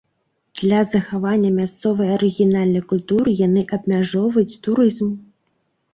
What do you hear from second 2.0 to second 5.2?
арыгінальнай культуры яны абмяжоўваюць турызм.